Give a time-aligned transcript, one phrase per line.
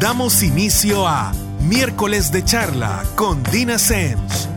[0.00, 4.48] Damos inicio a Miércoles de Charla con Dina Sens.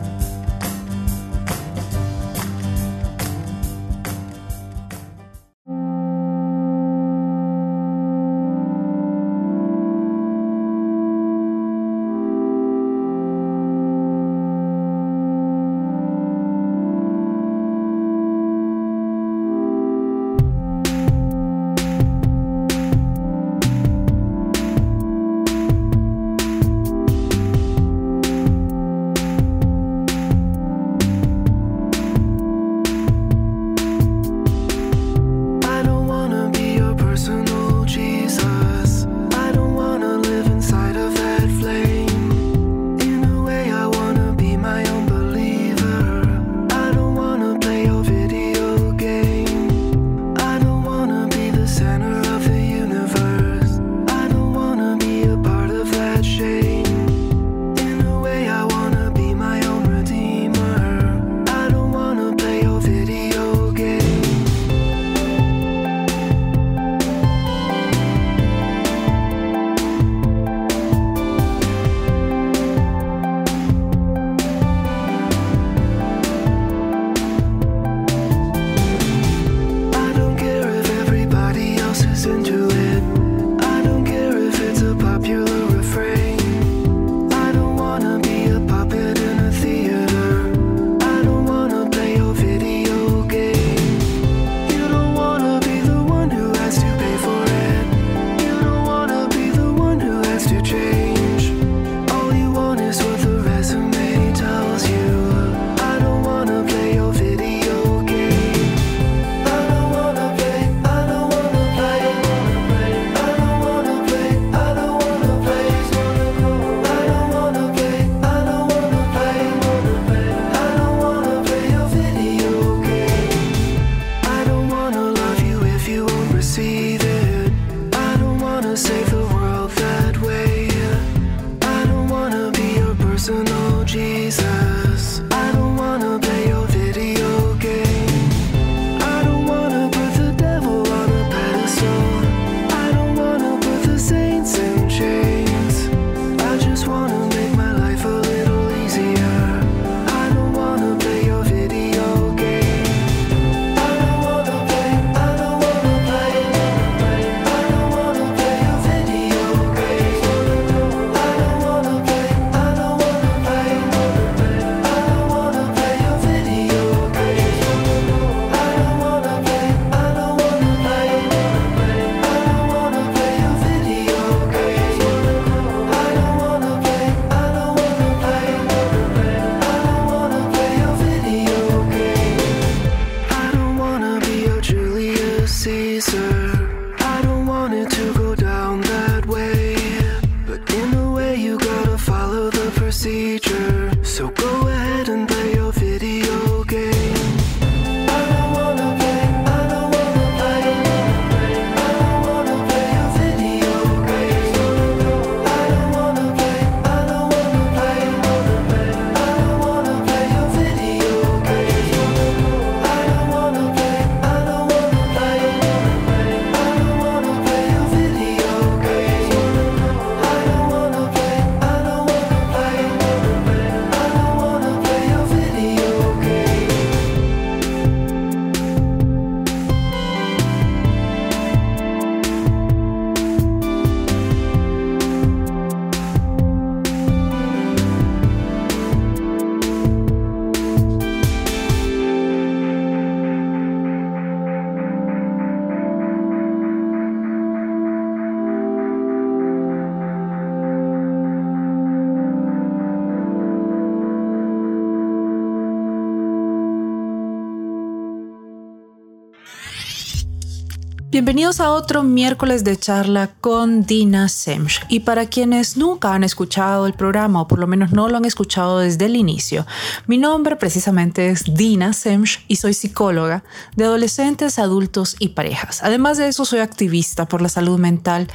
[261.16, 264.84] Bienvenidos a otro miércoles de charla con Dina Semch.
[264.90, 268.26] Y para quienes nunca han escuchado el programa o por lo menos no lo han
[268.26, 269.66] escuchado desde el inicio,
[270.06, 273.44] mi nombre precisamente es Dina Semch y soy psicóloga
[273.76, 275.82] de adolescentes, adultos y parejas.
[275.82, 278.28] Además de eso, soy activista por la salud mental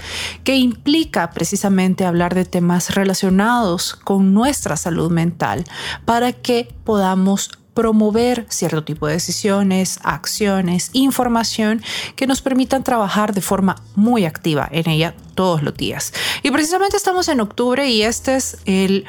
[0.44, 5.66] que implica precisamente hablar de temas relacionados con nuestra salud mental
[6.04, 11.82] para que podamos promover cierto tipo de decisiones, acciones, información
[12.16, 16.14] que nos permitan trabajar de forma muy activa en ella todos los días.
[16.44, 19.06] Y precisamente estamos en octubre y este es el,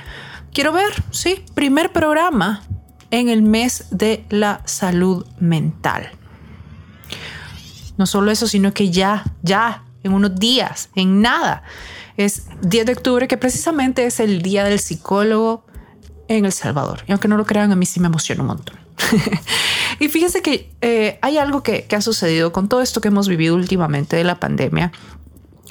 [0.52, 2.62] quiero ver, sí, primer programa
[3.10, 6.10] en el mes de la salud mental.
[7.98, 11.62] No solo eso, sino que ya, ya, en unos días, en nada,
[12.16, 15.64] es 10 de octubre, que precisamente es el día del psicólogo
[16.28, 17.04] en El Salvador.
[17.06, 18.76] Y aunque no lo crean, a mí sí me emociona un montón.
[20.00, 23.28] y fíjense que eh, hay algo que, que ha sucedido con todo esto que hemos
[23.28, 24.92] vivido últimamente de la pandemia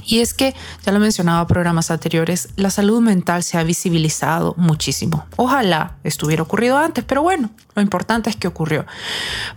[0.05, 4.55] y es que, ya lo mencionaba en programas anteriores, la salud mental se ha visibilizado
[4.57, 5.25] muchísimo.
[5.35, 8.85] Ojalá estuviera ocurrido antes, pero bueno, lo importante es que ocurrió.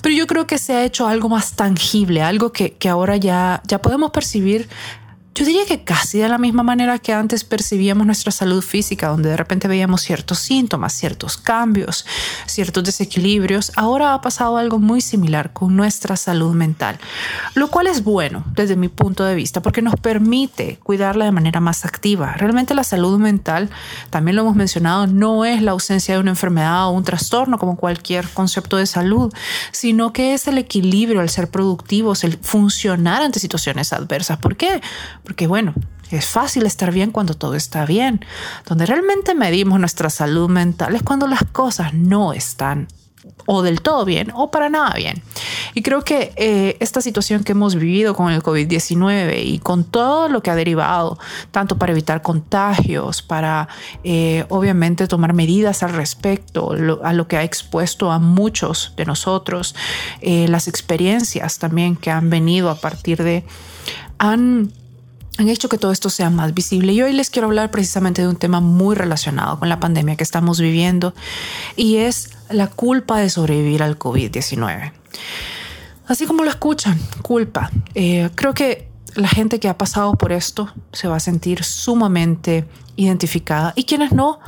[0.03, 3.63] Pero yo creo que se ha hecho algo más tangible, algo que, que ahora ya,
[3.67, 4.69] ya podemos percibir
[5.35, 9.31] yo diría que casi de la misma manera que antes percibíamos nuestra salud física, donde
[9.31, 12.07] de repente veíamos ciertos síntomas, ciertos cambios,
[12.47, 17.01] ciertos desequilibrios, ahora ha pasado algo muy similar con nuestra salud mental,
[17.57, 21.59] lo cual es bueno desde mi punto de vista porque nos permite cuidarla de manera
[21.59, 22.35] más activa.
[22.35, 23.71] Realmente la salud mental,
[24.11, 27.77] también lo hemos mencionado, no es la ausencia de una enfermedad o un trastorno como
[27.77, 29.35] cualquier concepto de salud,
[29.73, 34.39] sino que es el equilibrio, el ser productivos, el funcionar ante situaciones adversas.
[34.39, 34.81] ¿Por qué?
[35.25, 35.75] Porque bueno,
[36.11, 38.25] es fácil estar bien cuando todo está bien.
[38.67, 42.89] Donde realmente medimos nuestra salud mental es cuando las cosas no están
[43.47, 45.23] o del todo bien o para nada bien.
[45.75, 50.29] Y creo que eh, esta situación que hemos vivido con el COVID-19 y con todo
[50.29, 51.19] lo que ha derivado,
[51.51, 53.69] tanto para evitar contagios, para
[54.03, 56.73] eh, obviamente tomar medidas al respecto,
[57.03, 59.75] a lo que ha expuesto a muchos de nosotros,
[60.21, 63.45] eh, las experiencias también que han venido a partir de,
[64.19, 64.73] han
[65.39, 66.93] han hecho que todo esto sea más visible.
[66.93, 70.25] Y hoy les quiero hablar precisamente de un tema muy relacionado con la pandemia que
[70.25, 71.15] estamos viviendo
[71.77, 74.93] y es la culpa de sobrevivir al COVID-19.
[76.07, 77.71] Así como lo escuchan, culpa.
[77.95, 82.67] Eh, creo que la gente que ha pasado por esto se va a sentir sumamente
[82.97, 84.41] identificada y quienes no,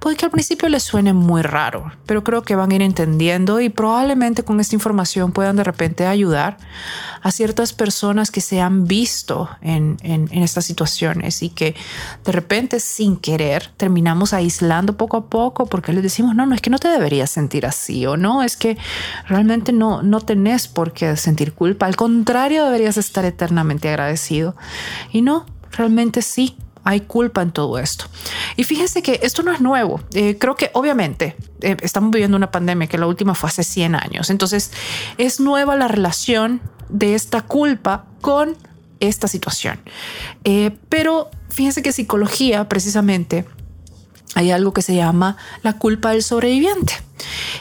[0.00, 3.60] Puede que al principio les suene muy raro, pero creo que van a ir entendiendo
[3.60, 6.56] y probablemente con esta información puedan de repente ayudar
[7.20, 9.98] a ciertas personas que se han visto en,
[10.32, 11.76] estas situaciones y que
[12.24, 16.62] de repente sin querer terminamos aislando poco a poco porque les decimos, no, no es
[16.62, 18.78] que no te deberías sentir así o no, es que
[19.28, 24.56] realmente no, no tenés por qué sentir culpa, al contrario deberías estar eternamente agradecido.
[25.12, 28.06] Y no, realmente sí, hay culpa en todo esto.
[28.56, 30.00] Y fíjense que esto no es nuevo.
[30.14, 33.94] Eh, creo que obviamente eh, estamos viviendo una pandemia que la última fue hace 100
[33.94, 34.30] años.
[34.30, 34.72] Entonces
[35.18, 38.56] es nueva la relación de esta culpa con
[39.00, 39.80] esta situación.
[40.44, 43.44] Eh, pero fíjense que psicología precisamente
[44.34, 46.94] hay algo que se llama la culpa del sobreviviente.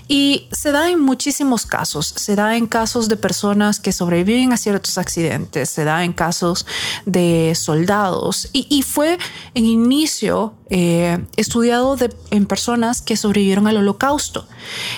[0.08, 2.14] Y se da en muchísimos casos.
[2.16, 6.66] Se da en casos de personas que sobreviven a ciertos accidentes, se da en casos
[7.06, 9.18] de soldados y, fue
[9.54, 11.98] en inicio eh, estudiado
[12.32, 14.48] en personas que sobrevivieron al holocausto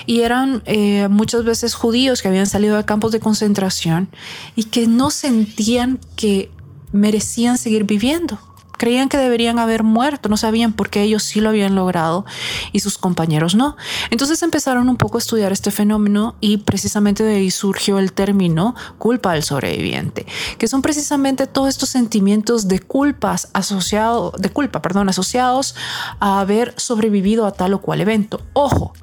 [0.06, 4.10] y eran eh, muchas veces judíos que habían salido de campos de concentración
[4.56, 6.52] y que no sentían que
[6.92, 8.38] merecían seguir viviendo
[8.82, 12.26] Creían que deberían haber muerto, no sabían por qué ellos sí lo habían logrado
[12.72, 13.78] y sus compañeros no.
[14.10, 18.74] Entonces empezaron un poco a estudiar este fenómeno y precisamente de ahí surgió el término
[18.98, 20.26] culpa del sobreviviente,
[20.58, 25.76] que son precisamente todos estos sentimientos de culpas asociados, de culpa, perdón, asociados
[26.20, 28.42] a haber sobrevivido a tal o cual evento.
[28.54, 28.94] Ojo,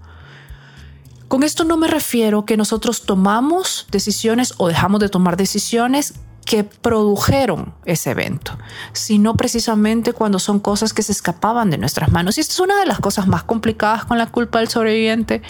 [1.28, 6.14] con esto no me refiero que nosotros tomamos decisiones o dejamos de tomar decisiones
[6.49, 8.57] que produjeron ese evento,
[8.95, 12.38] sino precisamente cuando son cosas que se escapaban de nuestras manos.
[12.38, 15.43] Y esta es una de las cosas más complicadas con la culpa del sobreviviente,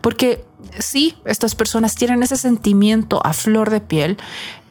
[0.00, 0.44] porque
[0.78, 4.18] sí, estas personas tienen ese sentimiento a flor de piel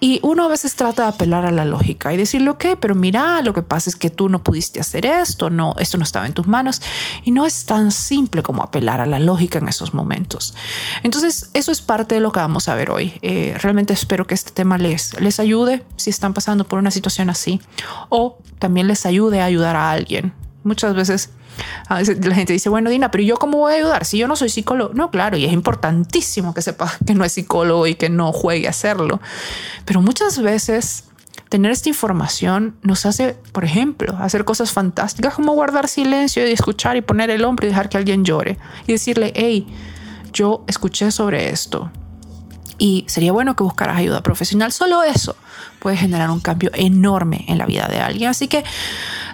[0.02, 3.42] y uno a veces trata de apelar a la lógica y decirle, ok, pero mira,
[3.42, 6.34] lo que pasa es que tú no pudiste hacer esto, no, esto no estaba en
[6.34, 6.82] tus manos.
[7.26, 10.56] Y no es tan simple como apelar a la lógica en esos momentos.
[11.04, 13.20] Entonces, eso es parte de lo que vamos a ver hoy.
[13.22, 17.30] Eh, realmente espero que este tema les, les ayude si están pasando por una situación
[17.30, 17.60] así
[18.08, 20.34] o también les ayude a ayudar a alguien.
[20.64, 21.30] Muchas veces
[21.90, 24.50] la gente dice, bueno, Dina, pero yo cómo voy a ayudar si yo no soy
[24.50, 24.94] psicólogo?
[24.94, 28.68] No, claro, y es importantísimo que sepa que no es psicólogo y que no juegue
[28.68, 29.22] a hacerlo.
[29.86, 31.06] Pero muchas veces
[31.50, 36.98] tener esta información nos hace, por ejemplo, hacer cosas fantásticas como guardar silencio y escuchar
[36.98, 39.68] y poner el hombro y dejar que alguien llore y decirle, hey,
[40.32, 41.92] yo escuché sobre esto
[42.80, 44.72] y sería bueno que buscaras ayuda profesional.
[44.72, 45.36] Solo eso
[45.80, 48.30] puede generar un cambio enorme en la vida de alguien.
[48.30, 48.64] Así que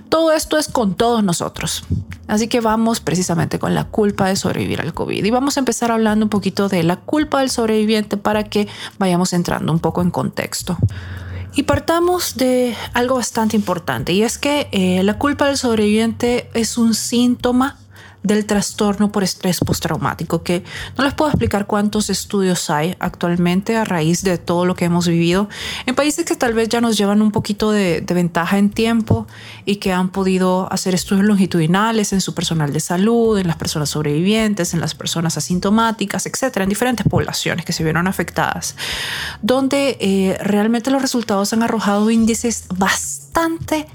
[0.09, 1.83] Todo esto es con todos nosotros.
[2.27, 5.23] Así que vamos precisamente con la culpa de sobrevivir al COVID.
[5.23, 9.33] Y vamos a empezar hablando un poquito de la culpa del sobreviviente para que vayamos
[9.33, 10.77] entrando un poco en contexto.
[11.55, 16.77] Y partamos de algo bastante importante, y es que eh, la culpa del sobreviviente es
[16.77, 17.77] un síntoma
[18.25, 20.63] del trastorno por estrés postraumático, que
[20.97, 25.07] no les puedo explicar cuántos estudios hay actualmente a raíz de todo lo que hemos
[25.07, 25.47] vivido
[25.85, 29.27] en países que tal vez ya nos llevan un poquito de, ventaja en tiempo
[29.65, 33.89] y que han podido hacer estudios longitudinales en su personal de salud, en las personas
[33.89, 38.75] sobrevivientes, en las personas asintomáticas, etcétera, en diferentes poblaciones que se vieron afectadas,
[39.41, 43.87] donde eh, realmente los resultados han arrojado índices bastante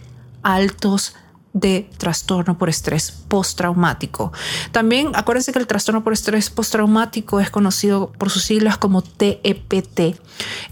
[0.42, 1.14] altos
[1.52, 4.32] de trastorno por estrés postraumático.
[4.72, 10.16] También acuérdense que el trastorno por estrés postraumático es conocido por sus siglas como TEPT.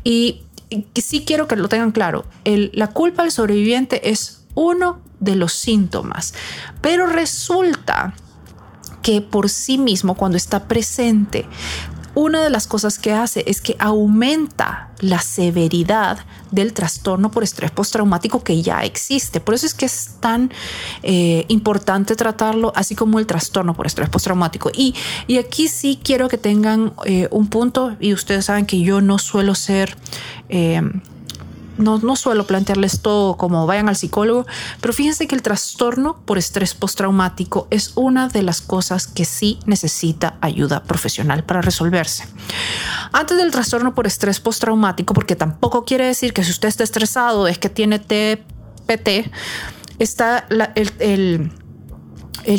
[0.05, 0.43] Y,
[0.95, 6.35] sí quiero que lo tengan claro, la culpa del sobreviviente es uno de los síntomas,
[6.83, 8.15] pero resulta
[9.03, 11.47] que por sí mismo, cuando está presente,
[12.19, 16.19] una de las cosas que hace es que aumenta la severidad
[16.51, 19.41] del trastorno por estrés postraumático que ya existe.
[19.41, 20.51] Por eso es que es tan
[21.05, 24.71] eh, importante tratarlo, así como el trastorno por estrés postraumático.
[24.75, 24.97] Y,
[25.29, 29.19] y aquí sí quiero que tengan eh, un punto, y ustedes saben que yo no
[29.19, 29.97] suelo ser...
[30.49, 30.83] Eh,
[31.79, 34.47] no, suelo plantearles todo como vayan al psicólogo,
[34.81, 39.59] pero fíjense que el trastorno por estrés postraumático es una de las cosas que sí
[39.67, 42.25] necesita ayuda profesional para resolverse.
[43.13, 47.47] Antes del trastorno por estrés postraumático, porque tampoco quiere decir que si usted está estresado
[47.47, 49.31] es que tiene TPT,
[49.99, 51.53] está el,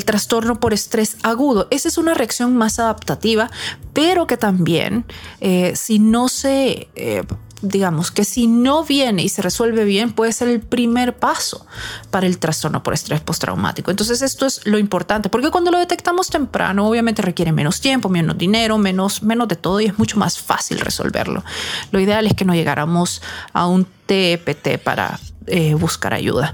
[0.06, 1.68] trastorno por estrés agudo.
[1.72, 3.50] Esa es una reacción más adaptativa,
[3.94, 5.06] pero que también,
[5.42, 7.24] eh, si no se eh,
[7.62, 11.66] digamos que si no viene y se resuelve bien, puede ser el primer paso
[12.10, 13.92] para el trastorno por estrés postraumático.
[13.92, 18.38] Entonces esto es lo importante, porque cuando lo detectamos temprano, obviamente requiere menos tiempo, menos
[18.38, 21.44] dinero, menos, menos de todo y es mucho más fácil resolverlo.
[21.92, 23.22] Lo ideal es que no llegáramos
[23.54, 26.54] a un TPT para eh, buscar ayuda.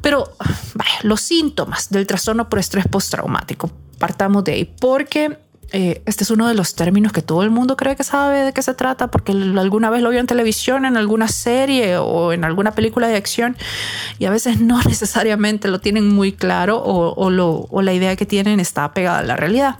[0.00, 0.32] Pero
[1.02, 5.38] los síntomas del trastorno por estrés postraumático, partamos de ahí, porque
[5.70, 8.52] eh, este es uno de los términos que todo el mundo cree que sabe de
[8.54, 12.44] qué se trata porque alguna vez lo vio en televisión, en alguna serie o en
[12.44, 13.56] alguna película de acción
[14.18, 17.30] y a veces no necesariamente lo tienen muy claro o,
[17.82, 19.76] la idea que tienen está pegada a la realidad.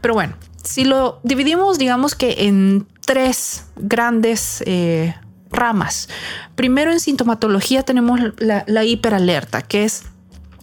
[0.00, 4.62] Pero bueno, si lo dividimos digamos que en tres grandes...
[4.66, 5.14] Eh,
[5.50, 6.10] ramas.
[6.56, 10.04] Primero en sintomatología tenemos la, la hiperalerta, que es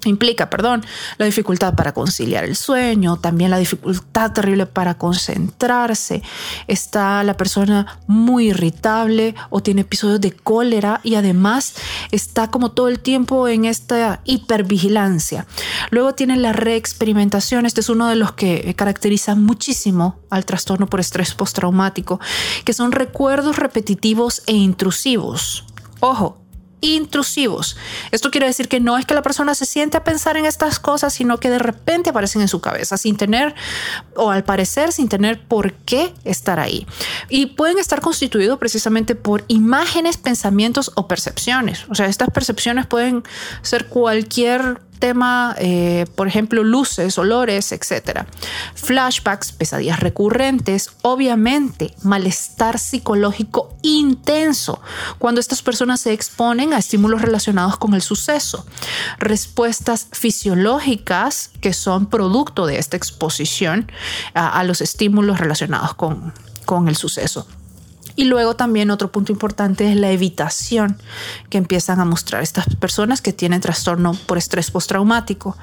[0.10, 0.86] implica, perdón,
[1.18, 6.22] la dificultad para conciliar el sueño, también la dificultad terrible para concentrarse.
[6.68, 11.76] Está la persona muy irritable o tiene episodios de cólera y además
[12.12, 15.46] está como todo el tiempo en esta hipervigilancia.
[15.92, 21.00] Luego tiene la reexperimentación, este es uno de los que caracteriza muchísimo al trastorno por
[21.00, 22.20] estrés postraumático,
[22.64, 25.66] que son recuerdos repetitivos e intrusivos.
[26.00, 26.45] Ojo,
[26.86, 27.78] intrusivos.
[28.12, 30.80] Esto quiere decir que no es que la persona se siente a pensar en estas
[30.80, 33.56] cosas, sino que de repente aparecen en su cabeza sin tener,
[34.16, 36.86] o al parecer sin tener por qué estar ahí.
[37.30, 41.86] Y pueden estar constituidos precisamente por imágenes, pensamientos o percepciones.
[41.90, 43.24] O sea, estas percepciones pueden
[43.62, 48.26] ser cualquier tema, eh, por ejemplo, luces, olores, etc.
[48.76, 54.82] Flashbacks, pesadillas recurrentes, obviamente malestar psicológico intenso
[55.20, 58.66] cuando estas personas se exponen a estímulos relacionados con el suceso.
[59.20, 63.92] Respuestas fisiológicas que son producto de esta exposición
[64.34, 66.34] a, los estímulos relacionados con,
[66.66, 67.48] con el suceso.
[68.16, 70.98] Y luego también otro punto importante es la evitación
[71.50, 75.58] que empiezan a mostrar estas personas que tienen trastorno por estrés postraumático,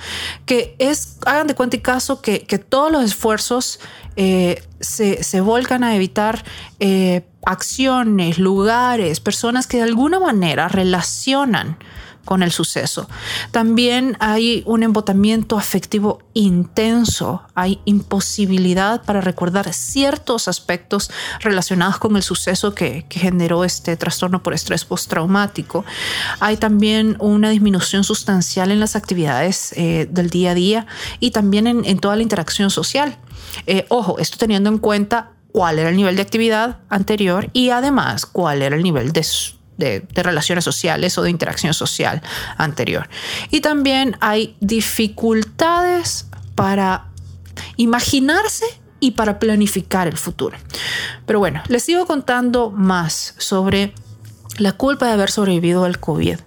[0.44, 3.80] que es, hagan de cuenta y caso que, todos los esfuerzos
[4.16, 6.44] eh, se, se, volcan a evitar
[6.80, 11.78] eh, acciones, lugares, personas que de alguna manera relacionan
[12.24, 13.08] con el suceso.
[13.50, 21.10] También hay un embotamiento afectivo intenso, hay imposibilidad para recordar ciertos aspectos
[21.40, 25.84] relacionados con el suceso que, generó este trastorno por estrés postraumático.
[26.40, 30.86] Hay también una disminución sustancial en las actividades eh, del día a día
[31.20, 33.18] y también en, toda la interacción social.
[33.66, 38.26] Eh, ojo, esto teniendo en cuenta cuál era el nivel de actividad anterior y además
[38.26, 39.22] cuál era el nivel de
[39.82, 42.22] de, relaciones sociales o de interacción social
[42.56, 43.08] anterior.
[43.50, 47.06] Y también hay dificultades para
[47.76, 48.66] imaginarse
[49.00, 50.56] y para planificar el futuro.
[51.26, 53.94] Pero bueno, les sigo contando más sobre
[54.58, 56.38] la culpa de haber sobrevivido al COVID,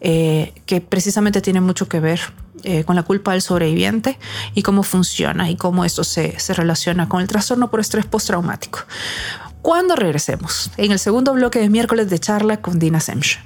[0.00, 2.20] eh, que precisamente tiene mucho que ver
[2.62, 4.18] eh, con la culpa del sobreviviente
[4.54, 8.80] y cómo funciona y cómo esto se, se relaciona con el trastorno por estrés postraumático.
[9.66, 13.40] Cuando regresemos, en el segundo bloque de miércoles de charla con Dina Semch.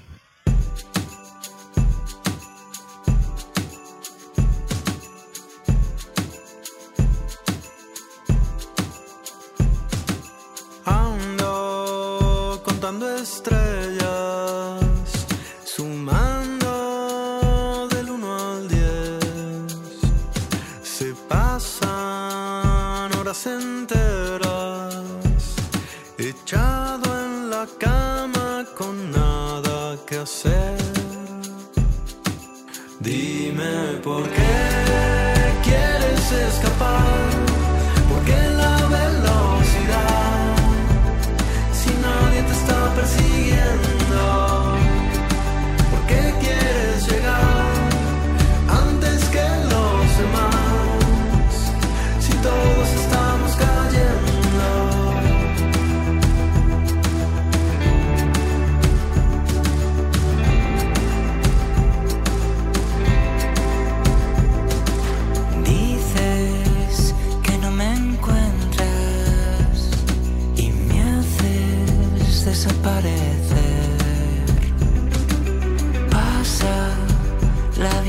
[34.01, 34.50] por qué.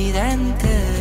[0.01, 1.00] evidente.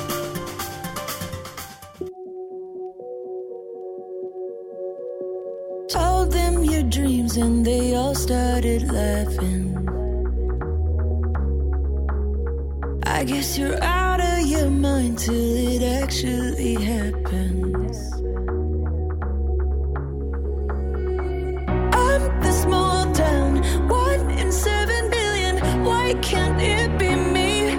[8.61, 9.63] started laughing.
[13.05, 17.97] I guess you're out of your mind till it actually happens.
[22.05, 25.57] I'm the small town, one in seven billion.
[25.83, 27.75] Why can't it be me?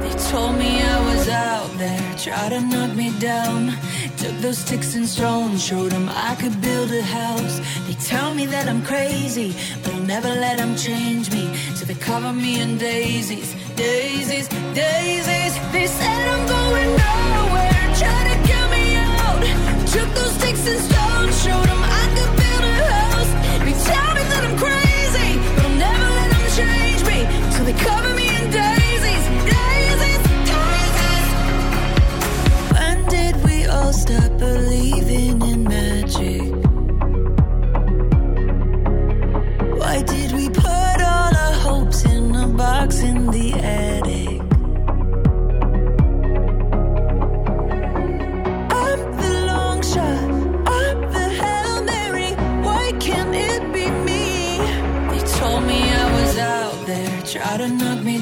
[0.00, 3.72] They told me I was out there, tried to knock me down.
[4.20, 7.58] Took those sticks and stones, showed them I could build a house.
[7.86, 11.56] They tell me that I'm crazy, but I'll never let them change me.
[11.74, 15.54] So they cover me in daisies, daisies, daisies.
[15.72, 19.40] They said I'm going nowhere, try to get me out.
[19.88, 23.32] Took those sticks and stones, showed them I could build a house.
[23.64, 24.79] They tell me that I'm crazy,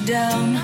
[0.09, 0.55] down.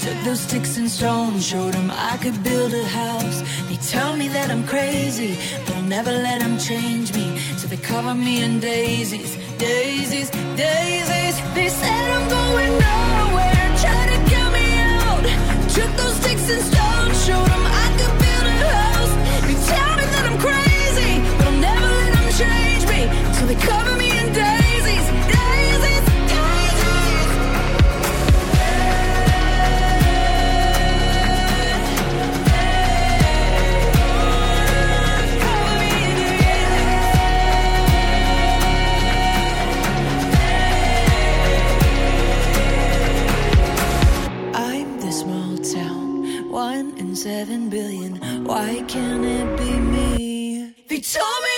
[0.00, 3.42] Took those sticks and stones, showed them I could build a house.
[3.68, 5.36] They tell me that I'm crazy,
[5.66, 7.38] but I'll never let them change me.
[7.58, 11.36] So they cover me in daisies, daisies, daisies.
[11.54, 15.24] They said I'm going nowhere, try to get me out.
[15.76, 19.14] Took those sticks and stones, showed 'em I could build a house.
[19.46, 23.00] They tell me that I'm crazy, but I'll never let them change me
[23.34, 24.03] till they cover me
[47.24, 48.44] seven billion.
[48.44, 50.74] Why can't it be me?
[50.88, 51.53] They told me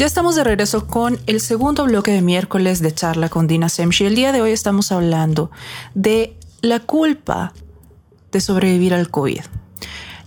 [0.00, 4.06] Ya estamos de regreso con el segundo bloque de miércoles de charla con Dina Semchi.
[4.06, 5.50] El día de hoy estamos hablando
[5.94, 7.52] de la culpa
[8.32, 9.42] de sobrevivir al COVID.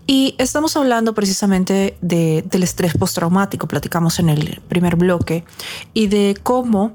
[0.05, 5.43] Y estamos hablando precisamente de- del estrés postraumático, platicamos en el primer bloque,
[5.95, 6.91] y de cómo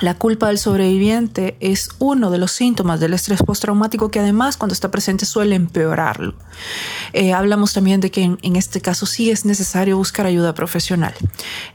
[0.00, 4.72] la culpa del sobreviviente es uno de los síntomas del estrés postraumático que además cuando
[4.72, 6.34] está presente suele empeorarlo.
[7.12, 11.14] Eh, hablamos también de que en, este caso sí es necesario buscar ayuda profesional.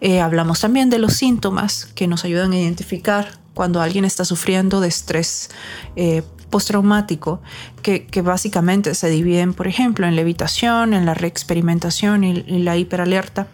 [0.01, 4.81] Eh, hablamos también de los síntomas que nos ayudan a identificar cuando alguien está sufriendo
[4.81, 5.49] de estrés
[5.95, 6.23] eh,
[6.55, 7.41] postraumático,
[7.81, 12.59] que, que básicamente se dividen, por ejemplo, en la evitación, en la reexperimentación y, y
[12.63, 13.47] la hiperalerta.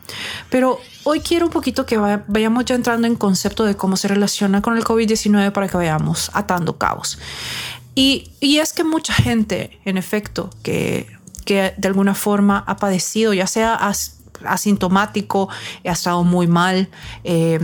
[0.52, 4.08] Pero hoy quiero un poquito que va- vayamos ya entrando en concepto de cómo se
[4.08, 7.18] relaciona con el COVID-19 para que vayamos atando cabos.
[7.96, 11.08] Y, y es que mucha gente, en efecto, que,
[11.44, 15.50] que de alguna forma ha padecido, ya sea as- asintomático,
[15.88, 16.88] ha estado muy mal,
[17.24, 17.60] eh,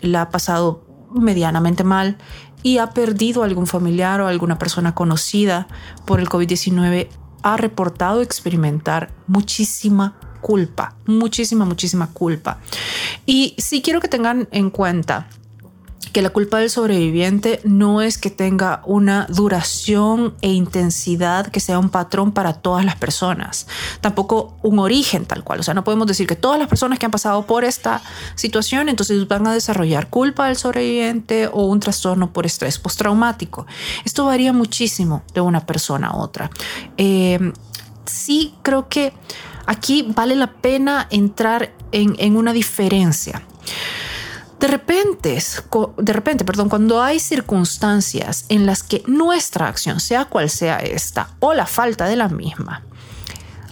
[0.00, 0.82] la ha pasado
[1.14, 2.16] medianamente mal
[2.62, 5.68] y ha perdido algún familiar o alguna persona conocida
[6.04, 7.08] por el COVID-19,
[7.42, 12.58] ha reportado experimentar muchísima culpa, muchísima, muchísima culpa.
[13.26, 15.28] Y sí quiero que tengan en cuenta
[16.10, 21.78] que la culpa del sobreviviente no es que tenga una duración e intensidad que sea
[21.78, 23.66] un patrón para todas las personas,
[24.00, 25.60] tampoco un origen tal cual.
[25.60, 28.02] O sea, no podemos decir que todas las personas que han pasado por esta
[28.34, 33.66] situación entonces van a desarrollar culpa del sobreviviente o un trastorno por estrés postraumático.
[34.04, 36.50] Esto varía muchísimo de una persona a otra.
[36.96, 37.52] Eh,
[38.06, 39.12] sí creo que
[39.66, 43.42] aquí vale la pena entrar en, en una diferencia.
[44.60, 45.38] De repente,
[45.98, 51.30] de repente, perdón, cuando hay circunstancias en las que nuestra acción, sea cual sea esta,
[51.38, 52.82] o la falta de la misma,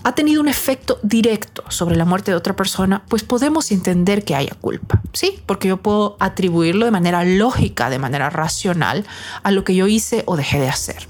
[0.05, 4.37] ha tenido un efecto directo sobre la muerte de otra persona, pues podemos entender que
[4.37, 5.43] haya culpa, ¿sí?
[5.47, 9.05] Porque yo puedo atribuirlo de manera lógica, de manera racional,
[9.43, 11.09] a lo que yo hice o dejé de hacer.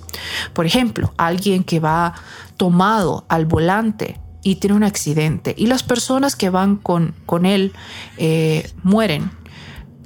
[0.54, 2.14] Por ejemplo, alguien que va
[2.56, 7.74] tomado al volante y tiene un accidente y las personas que van con, con él
[8.16, 9.30] eh, mueren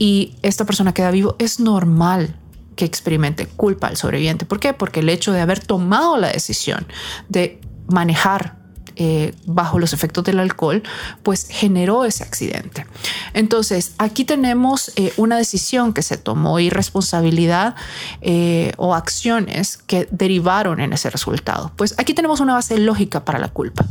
[0.01, 2.35] y esta persona queda vivo, es normal
[2.75, 4.47] que experimente culpa al sobreviviente.
[4.47, 4.73] ¿Por qué?
[4.73, 6.87] Porque el hecho de haber tomado la decisión
[7.29, 8.57] de manejar
[9.03, 10.83] eh, bajo los efectos del alcohol,
[11.23, 12.85] pues generó ese accidente.
[13.33, 17.77] Entonces, aquí tenemos eh, una decisión que se tomó y responsabilidad
[18.21, 21.73] eh, o acciones que derivaron en ese resultado.
[21.77, 23.87] Pues aquí tenemos una base lógica para la culpa.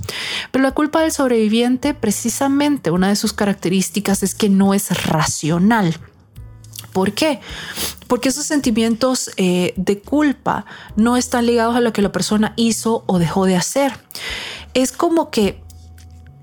[0.52, 5.98] Pero la culpa del sobreviviente, precisamente una de sus características es que no es racional.
[6.94, 7.40] ¿Por qué?
[8.08, 13.18] Porque esos sentimientos de culpa no están ligados a lo que la persona hizo o
[13.18, 13.94] dejó de hacer.
[14.74, 15.62] Es como que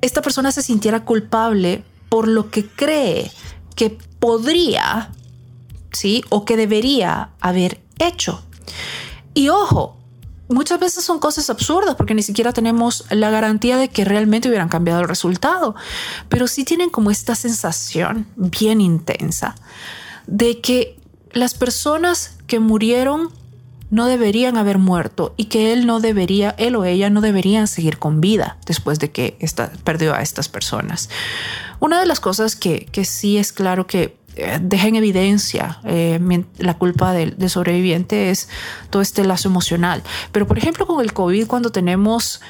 [0.01, 3.31] esta persona se sintiera culpable por lo que cree
[3.75, 5.13] que podría,
[5.93, 6.25] ¿sí?
[6.29, 8.43] O que debería haber hecho.
[9.35, 9.97] Y ojo,
[10.49, 14.69] muchas veces son cosas absurdas porque ni siquiera tenemos la garantía de que realmente hubieran
[14.69, 15.75] cambiado el resultado,
[16.29, 19.55] pero sí tienen como esta sensación bien intensa
[20.27, 20.99] de que
[21.33, 23.31] las personas que murieron
[23.97, 27.99] no deberían haber muerto y que él no debería, él o ella no deberían seguir
[27.99, 31.09] con vida después de que esta, perdió a estas personas.
[31.81, 36.21] Una de las cosas que, que sí es claro que eh, deja en evidencia eh,
[36.59, 38.51] la culpa del, del, sobreviviente es
[38.91, 40.03] todo este lazo emocional.
[40.31, 42.43] Pero por ejemplo con el COVID cuando tenemos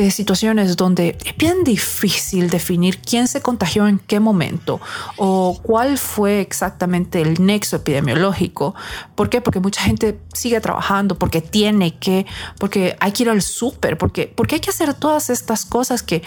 [0.00, 4.80] eh, situaciones donde es bien difícil definir quién se contagió en qué momento
[5.18, 8.74] o cuál fue exactamente el nexo epidemiológico.
[9.14, 9.42] ¿Por qué?
[9.42, 12.24] Porque mucha gente sigue trabajando, porque tiene que,
[12.58, 16.22] porque hay que ir al súper, porque, porque hay que hacer todas estas cosas que,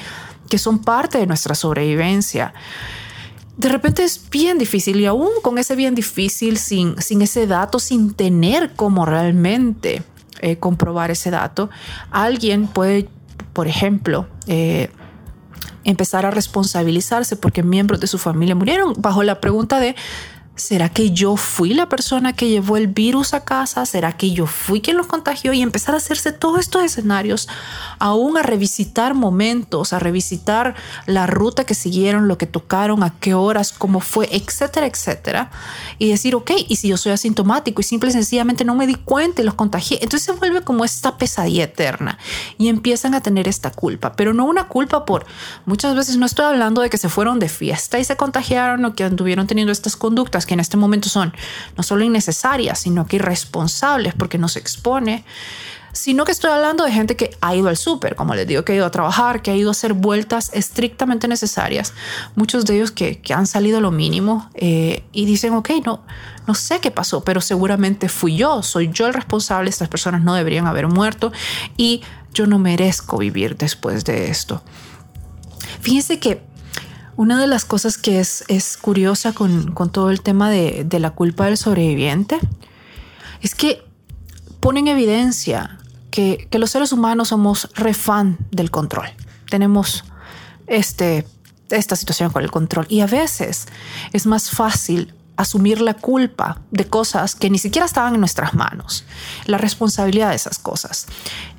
[0.50, 2.54] que son parte de nuestra sobrevivencia
[3.58, 7.80] de repente es bien difícil y aún con ese bien difícil, sin, sin ese dato,
[7.80, 10.04] sin tener cómo realmente
[10.42, 11.70] eh, comprobar ese dato,
[12.12, 13.08] alguien puede,
[13.54, 14.90] por ejemplo, eh,
[15.84, 19.96] empezar a responsabilizarse porque miembros de su familia murieron bajo la pregunta de
[20.56, 23.88] ¿Será que yo fui la persona que llevó el virus a casa?
[23.88, 25.52] ¿Será que yo fui quien los contagió?
[25.52, 27.50] Y empezar a hacerse todos estos escenarios,
[27.98, 30.76] aún a revisitar momentos, a revisitar
[31.08, 35.50] la ruta que siguieron, lo que tocaron, a qué horas, cómo fue, etcétera, etcétera.
[35.98, 38.94] Y decir, ok, y si yo soy asintomático y simple y sencillamente no me di
[38.94, 42.20] cuenta y los contagié, entonces se vuelve como esta pesadilla eterna
[42.60, 45.26] y empiezan a tener esta culpa, pero no una culpa por,
[45.66, 48.94] muchas veces no estoy hablando de que se fueron de fiesta y se contagiaron o
[48.94, 51.34] que anduvieron teniendo estas conductas que en este momento son
[51.78, 55.26] no solo innecesarias, sino que irresponsables porque nos expone,
[55.94, 58.74] sino que estoy hablando de gente que ha ido al súper, como les digo, que
[58.74, 61.94] ha ido a trabajar, que ha ido a hacer vueltas estrictamente necesarias,
[62.36, 66.04] muchos de ellos que, han salido lo mínimo eh, y dicen, ok, no,
[66.48, 70.34] no sé qué pasó, pero seguramente fui yo, soy yo el responsable, estas personas no
[70.34, 71.32] deberían haber muerto
[71.78, 72.02] y
[72.34, 74.64] yo no merezco vivir después de esto.
[75.82, 76.42] Fíjense que
[77.16, 81.46] una de las cosas que es, es curiosa con, todo el tema de, la culpa
[81.46, 82.40] del sobreviviente
[83.42, 83.84] es que
[84.60, 85.78] pone en evidencia
[86.12, 89.08] que, los seres humanos somos refan del control.
[89.50, 90.04] Tenemos
[90.68, 91.28] este,
[91.70, 93.68] esta situación con el control y a veces
[94.12, 99.04] es más fácil asumir la culpa de cosas que ni siquiera estaban en nuestras manos,
[99.46, 101.08] la responsabilidad de esas cosas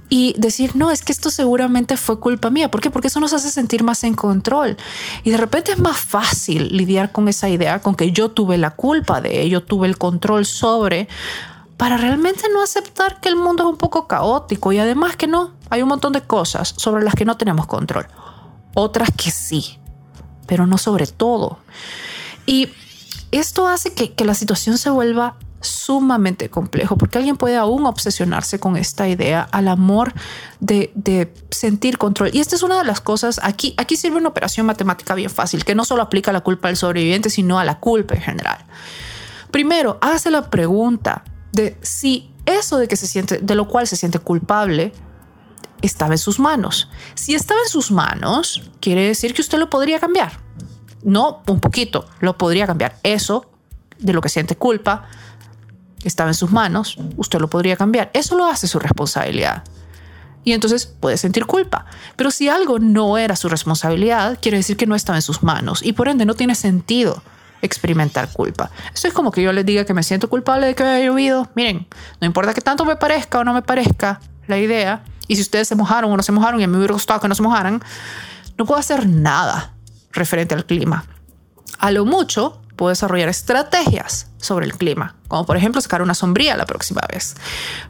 [0.08, 2.70] y decir, no, es que esto seguramente fue culpa mía.
[2.70, 2.90] ¿Por qué?
[2.90, 4.76] Porque eso nos hace sentir más en control.
[5.22, 8.70] Y de repente es más fácil lidiar con esa idea, con que yo tuve la
[8.70, 11.08] culpa de ello, tuve el control sobre,
[11.76, 15.52] para realmente no aceptar que el mundo es un poco caótico y además que no,
[15.70, 18.06] hay un montón de cosas sobre las que no tenemos control.
[18.74, 19.78] Otras que sí,
[20.46, 21.58] pero no sobre todo.
[22.46, 22.68] Y
[23.32, 28.58] esto hace que, que la situación se vuelva sumamente complejo porque alguien puede aún obsesionarse
[28.58, 30.12] con esta idea al amor
[30.60, 30.92] de,
[31.50, 32.30] sentir control.
[32.32, 35.64] Y esta es una de las cosas, aquí, aquí sirve una operación matemática bien fácil,
[35.64, 38.64] que no solo aplica la culpa al sobreviviente, sino a la culpa en general.
[39.50, 43.96] Primero, hágase la pregunta de si eso de que se siente, de lo cual se
[43.96, 44.92] siente culpable,
[45.82, 46.88] estaba en sus manos.
[47.14, 50.32] Si estaba en sus manos, quiere decir que usted lo podría cambiar.
[51.02, 52.98] No un poquito, lo podría cambiar.
[53.02, 53.50] Eso
[53.98, 55.08] de lo que siente culpa
[56.08, 58.10] estaba en sus manos, usted lo podría cambiar.
[58.12, 59.64] Eso lo hace su responsabilidad.
[60.44, 61.86] Y entonces puede sentir culpa.
[62.16, 65.82] Pero si algo no era su responsabilidad, quiere decir que no estaba en sus manos
[65.82, 67.22] y por ende no tiene sentido
[67.62, 68.70] experimentar culpa.
[68.92, 71.48] Eso es como que yo les diga que me siento culpable de que haya llovido.
[71.54, 71.86] Miren,
[72.20, 75.68] no importa que tanto me parezca o no me parezca la idea, y si ustedes
[75.68, 77.42] se mojaron o no se mojaron y a mí me hubiera gustado que no se
[77.42, 77.82] mojaran,
[78.58, 79.72] no puedo hacer nada
[80.12, 81.04] referente al clima.
[81.78, 86.56] A lo mucho puedo desarrollar estrategias sobre el clima, como por ejemplo sacar una sombría
[86.56, 87.34] la próxima vez.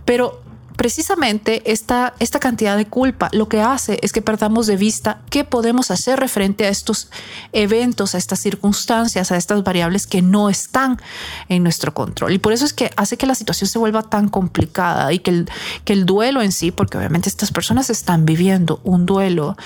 [0.05, 0.44] Pero
[0.77, 5.45] precisamente esta, esta cantidad de culpa lo que hace es que perdamos de vista qué
[5.45, 7.11] podemos hacer referente a estos
[7.53, 11.01] eventos, a estas circunstancias, a estas variables que no están
[11.49, 12.33] en nuestro control.
[12.33, 15.31] Y por eso es que hace que la situación se vuelva tan complicada y que
[15.31, 15.49] el,
[15.85, 19.57] que el duelo en sí, porque obviamente estas personas están viviendo un duelo,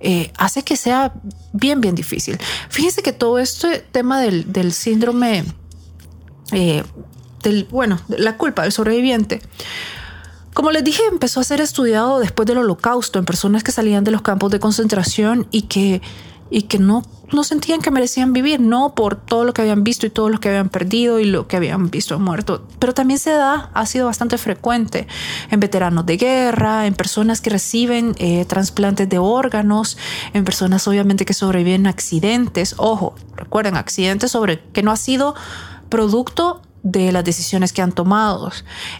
[0.00, 1.12] eh, hace que sea
[1.52, 2.38] bien, bien difícil.
[2.68, 5.44] Fíjense que todo este tema del, del síndrome,
[6.52, 6.82] eh,
[7.42, 9.42] del, bueno, la culpa del sobreviviente,
[10.54, 14.12] como les dije, empezó a ser estudiado después del holocausto en personas que salían de
[14.12, 16.00] los campos de concentración y que,
[16.48, 20.06] y que no, no sentían que merecían vivir, no por todo lo que habían visto
[20.06, 22.68] y todo lo que habían perdido y lo que habían visto muerto.
[22.78, 25.08] Pero también se da, ha sido bastante frecuente
[25.50, 29.98] en veteranos de guerra, en personas que reciben eh, trasplantes de órganos,
[30.34, 32.76] en personas obviamente que sobreviven a accidentes.
[32.78, 35.34] Ojo, recuerden, accidentes sobre que no ha sido
[35.88, 38.52] producto de las decisiones que han tomado.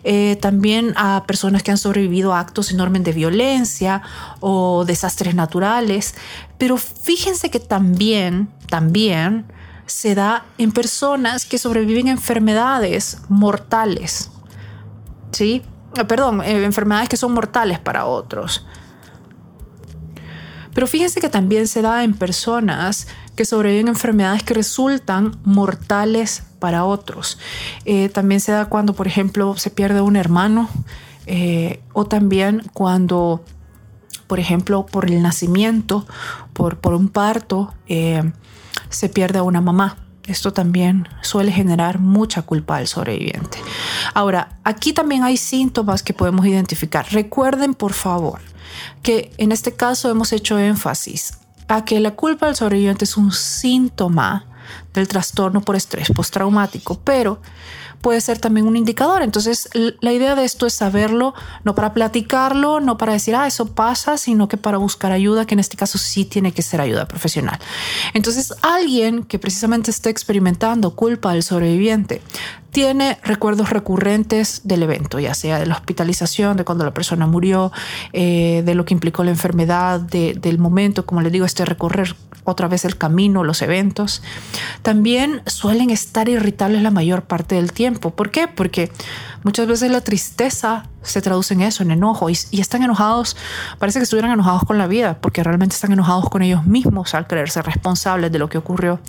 [0.03, 4.03] Eh, también a personas que han sobrevivido a actos enormes de violencia
[4.41, 6.15] o desastres naturales.
[6.59, 9.45] Pero fíjense que también, también
[9.87, 14.31] se da en personas que sobreviven a enfermedades mortales.
[15.31, 15.63] ¿Sí?
[15.97, 18.67] Ah, perdón, eh, enfermedades que son mortales para otros.
[20.73, 26.45] Pero fíjense que también se da en personas que sobreviven a enfermedades que resultan mortales
[26.65, 27.37] para otros.
[27.85, 30.71] Eh, también se da cuando, por ejemplo, se pierde un hermano
[31.27, 33.45] eh, o también cuando
[34.27, 36.07] por ejemplo, por el nacimiento,
[36.55, 38.33] por, un parto, eh,
[38.89, 39.99] se pierde a una mamá.
[40.27, 43.59] Esto también suele generar mucha culpa al sobreviviente.
[44.15, 47.05] Ahora, aquí también hay síntomas que podemos identificar.
[47.11, 48.41] Recuerden, por favor,
[49.03, 51.35] que en este caso hemos hecho énfasis
[51.69, 54.47] a que la culpa al sobreviviente es un síntoma
[54.93, 57.41] del trastorno por estrés postraumático, pero
[58.05, 59.23] puede ser también un indicador.
[59.23, 61.33] Entonces, la idea de esto es saberlo,
[61.65, 65.55] no para platicarlo, no para decir, ah, eso pasa, sino que para buscar ayuda, que
[65.55, 67.59] en este caso sí tiene que ser ayuda profesional.
[68.13, 72.21] Entonces, alguien que precisamente esté experimentando culpa del sobreviviente
[72.73, 77.73] tiene recuerdos recurrentes del evento, ya sea de la hospitalización, de cuando la persona murió,
[78.13, 82.69] eh, de lo que implicó la enfermedad, del momento, como les digo, este recorrer otra
[82.69, 84.23] vez el camino, los eventos.
[84.83, 88.11] También suelen estar irritables la mayor parte del tiempo.
[88.11, 88.49] ¿Por qué?
[88.49, 88.93] Porque
[89.43, 93.37] muchas veces la tristeza se traduce en eso, en enojo, y, y, están enojados,
[93.79, 97.27] parece que estuvieran enojados con la vida, porque realmente están enojados con ellos mismos al
[97.27, 99.01] creerse responsables de lo que ocurrió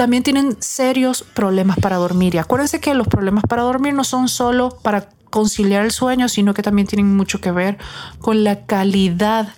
[0.00, 2.34] también tienen serios problemas para dormir.
[2.34, 6.54] Y acuérdense que los problemas para dormir no son solo para conciliar el sueño, sino
[6.54, 7.76] que también tienen mucho que ver
[8.18, 9.48] con la calidad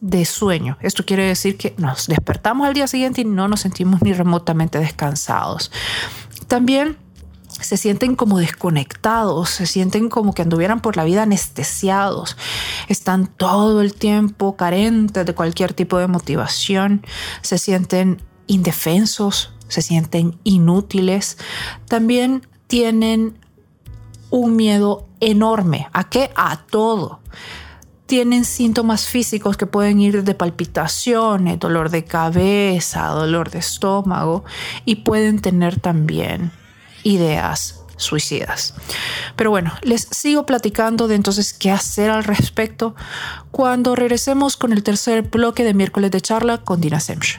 [0.00, 0.78] de sueño.
[0.80, 4.78] Esto quiere decir que nos despertamos al día siguiente y no nos sentimos ni remotamente
[4.78, 5.70] descansados.
[6.48, 6.96] También
[7.60, 12.36] se sienten como desconectados, se sienten como que anduvieran por la vida anestesiados,
[12.88, 17.04] están todo el tiempo carentes de cualquier tipo de motivación,
[17.42, 21.38] se sienten indefensos, se sienten inútiles,
[21.86, 23.38] también tienen
[24.30, 25.88] un miedo enorme.
[25.92, 26.30] ¿A qué?
[26.36, 27.20] A todo.
[28.10, 34.44] Tienen síntomas físicos que pueden ir de palpitaciones, dolor de cabeza, dolor de estómago
[34.84, 36.50] y pueden tener también
[37.04, 38.74] ideas suicidas.
[39.36, 42.96] Pero bueno, les sigo platicando de entonces qué hacer al respecto
[43.52, 47.38] cuando regresemos con el tercer bloque de miércoles de charla con Dina Semch.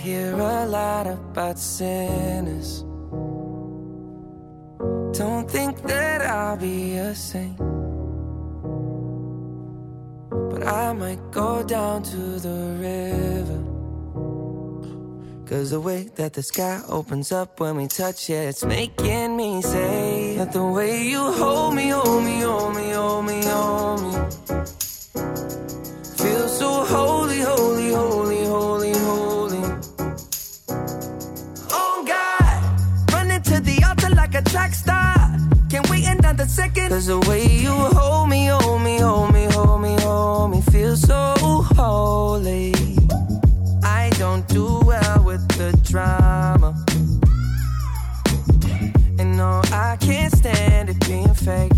[0.00, 0.88] hear a lot.
[5.12, 7.56] Don't think that I'll be a saint.
[10.30, 13.64] But I might go down to the river.
[15.46, 19.62] Cause the way that the sky opens up when we touch it, it's making me
[19.62, 24.12] say that the way you hold me, hold me, hold me, hold me, hold me.
[26.18, 29.64] Feel so holy, holy, holy, holy, holy.
[31.70, 34.97] Oh God, running to the altar like a track star.
[36.58, 36.88] Second?
[36.88, 40.96] Cause the way you hold me, hold me, hold me, hold me, hold me, feel
[40.96, 41.34] so
[41.78, 42.74] holy.
[43.84, 46.70] I don't do well with the drama.
[49.20, 51.77] And no, I can't stand it being fake.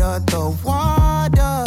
[0.00, 1.64] of the water.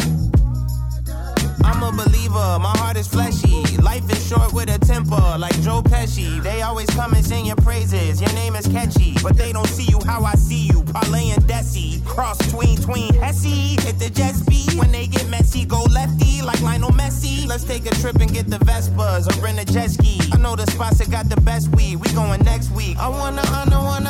[1.64, 3.78] I'm a believer, my heart is fleshy.
[3.78, 6.42] Life is short with a temper, like Joe Pesci.
[6.44, 8.22] They always come and sing your praises.
[8.22, 10.84] Your name is catchy, but they don't see you how I see you.
[10.84, 13.76] Parlay and Desi, cross tween tween Hesse.
[13.84, 17.48] Hit the jet speed when they get messy, go lefty like Lionel Messi.
[17.48, 20.20] Let's take a trip and get the Vespas or rent a jet ski.
[20.32, 21.96] I know the spots that got the best weed.
[21.98, 22.98] We going next week.
[22.98, 24.10] I wanna honor, wanna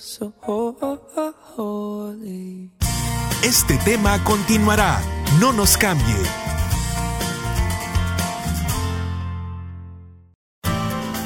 [0.00, 0.32] So
[1.56, 2.70] holy.
[3.42, 5.00] Este tema continuará.
[5.38, 6.16] No nos cambie.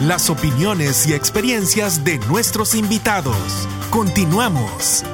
[0.00, 3.36] Las opiniones y experiencias de nuestros invitados.
[3.90, 5.04] Continuamos.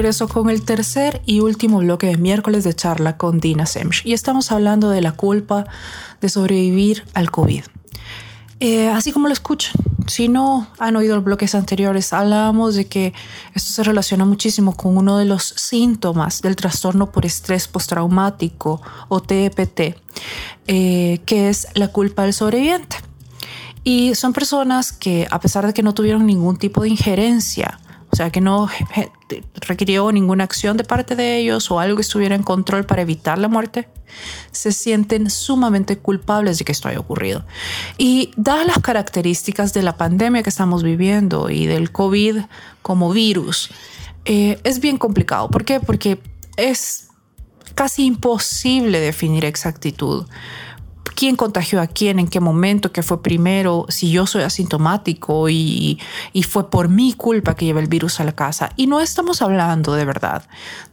[0.00, 4.14] Regreso con el tercer y último bloque de miércoles de charla con Dina Semch y
[4.14, 5.66] estamos hablando de la culpa
[6.22, 7.64] de sobrevivir al COVID.
[8.60, 9.74] Eh, así como lo escuchan,
[10.06, 13.12] si no han oído los bloques anteriores, hablamos de que
[13.54, 19.20] esto se relaciona muchísimo con uno de los síntomas del trastorno por estrés postraumático o
[19.20, 19.96] TEPT,
[20.66, 22.96] eh, que es la culpa del sobreviviente.
[23.84, 27.78] Y son personas que, a pesar de que no tuvieron ningún tipo de injerencia,
[28.12, 28.68] o sea, que no
[29.54, 33.38] requirió ninguna acción de parte de ellos o algo que estuviera en control para evitar
[33.38, 33.88] la muerte,
[34.50, 37.44] se sienten sumamente culpables de que esto haya ocurrido.
[37.98, 42.38] Y dadas las características de la pandemia que estamos viviendo y del COVID
[42.82, 43.70] como virus,
[44.24, 45.48] eh, es bien complicado.
[45.48, 45.78] ¿Por qué?
[45.78, 46.20] Porque
[46.56, 47.08] es
[47.74, 50.26] casi imposible definir exactitud
[51.20, 56.00] quién contagió a quién, en qué momento, qué fue primero, si yo soy asintomático y,
[56.32, 58.70] y fue por mi culpa que llevé el virus a la casa.
[58.76, 60.44] Y no estamos hablando de verdad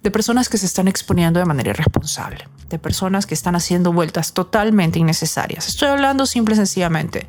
[0.03, 4.33] de personas que se están exponiendo de manera irresponsable, de personas que están haciendo vueltas
[4.33, 5.69] totalmente innecesarias.
[5.69, 7.27] Estoy hablando simple y sencillamente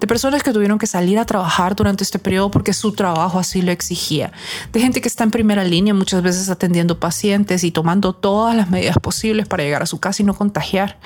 [0.00, 3.62] de personas que tuvieron que salir a trabajar durante este periodo porque su trabajo así
[3.62, 4.32] lo exigía,
[4.72, 8.68] de gente que está en primera línea muchas veces atendiendo pacientes y tomando todas las
[8.68, 10.98] medidas posibles para llegar a su casa y no contagiar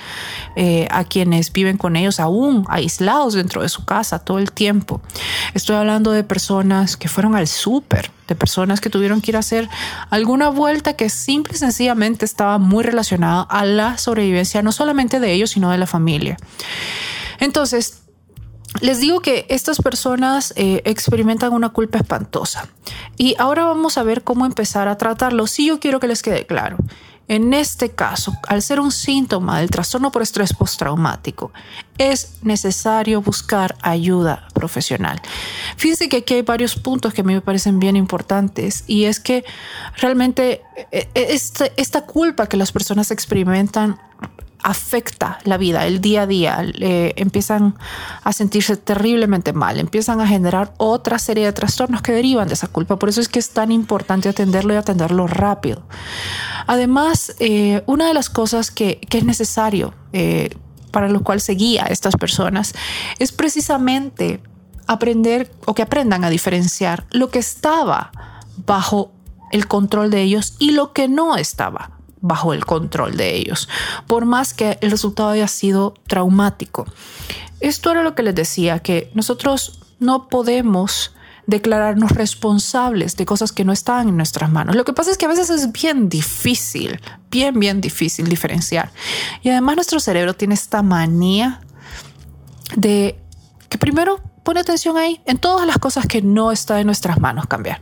[0.57, 5.01] eh, a quienes viven con ellos aún aislados dentro de su casa todo el tiempo.
[5.55, 9.41] Estoy hablando de personas que fueron al súper, de personas que tuvieron que ir a
[9.41, 9.69] hacer
[10.09, 15.33] alguna vuelta que simple y sencillamente estaba muy relacionada a la sobrevivencia no solamente de
[15.33, 16.37] ellos, sino de la familia.
[17.41, 18.03] Entonces,
[18.81, 22.69] les digo que estas personas eh, experimentan una culpa espantosa.
[23.17, 25.49] Y ahora vamos a ver cómo empezar a tratarlo.
[25.49, 26.77] Si yo quiero que les quede claro.
[27.29, 31.53] En este caso, al ser un síntoma del trastorno por estrés postraumático,
[31.99, 35.21] es necesario buscar ayuda profesional.
[35.77, 39.19] Fíjense que aquí hay varios puntos que a mí me parecen bien importantes y es
[39.19, 39.45] que
[39.97, 40.63] realmente
[40.93, 43.99] eh, eh, este, esta culpa que las personas experimentan
[44.67, 47.77] afecta la vida, el día a día, empiezan
[48.25, 52.67] a sentirse terriblemente mal, empiezan a generar otra serie de trastornos que derivan de esa
[52.67, 52.99] culpa.
[52.99, 55.87] Por eso es que es tan importante atenderlo y atenderlo rápido.
[56.67, 60.51] Además, eh, una de las cosas que, es necesario eh,
[60.91, 62.75] para lo cual se guía a estas personas
[63.21, 64.43] es precisamente
[64.89, 68.11] aprender o que aprendan a diferenciar lo que estaba
[68.67, 69.13] bajo
[69.53, 71.96] el control de ellos y lo que no estaba
[72.27, 73.69] bajo el control de ellos,
[74.07, 76.87] por más que el resultado haya sido traumático.
[77.61, 81.13] Esto era lo que les decía, que nosotros no podemos
[81.47, 84.75] declararnos responsables de cosas que no están en nuestras manos.
[84.75, 87.01] Lo que pasa es que a veces es bien difícil,
[87.31, 88.91] bien, bien difícil diferenciar.
[89.43, 91.61] Y además nuestro cerebro tiene esta manía
[92.75, 93.19] de
[93.69, 97.47] que primero pone atención ahí en todas las cosas que no está en nuestras manos
[97.49, 97.81] cambiar,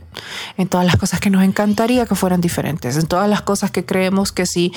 [0.57, 3.85] en todas las cosas que nos encantaría que fueran diferentes, en todas las cosas que
[3.85, 4.73] creemos que si